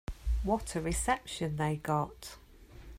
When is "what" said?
0.41-0.73